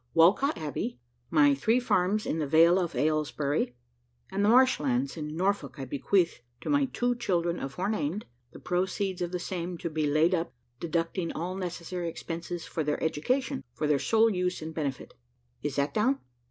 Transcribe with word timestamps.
Walcot 0.15 0.57
Abbey, 0.57 0.99
my 1.29 1.53
three 1.53 1.79
farms 1.79 2.25
in 2.25 2.39
the 2.39 2.47
Vale 2.47 2.79
of 2.79 2.95
Aylesbury, 2.95 3.75
and 4.31 4.43
the 4.43 4.49
marsh 4.49 4.79
lands 4.79 5.15
in 5.15 5.35
Norfolk 5.37 5.75
I 5.77 5.85
bequeath 5.85 6.39
to 6.61 6.71
my 6.71 6.85
two 6.85 7.13
children 7.15 7.59
aforenamed, 7.59 8.25
the 8.51 8.57
proceeds 8.57 9.21
of 9.21 9.31
the 9.31 9.37
same 9.37 9.77
to 9.77 9.91
be 9.91 10.07
laid 10.07 10.33
up 10.33 10.55
deducting 10.79 11.31
all 11.33 11.53
necessary 11.53 12.09
expenses 12.09 12.65
for 12.65 12.83
their 12.83 12.99
education, 13.03 13.63
for 13.75 13.85
their 13.85 13.99
sole 13.99 14.31
use 14.31 14.59
and 14.59 14.73
benefit. 14.73 15.13
Is 15.61 15.75
that 15.75 15.93
down?" 15.93 16.17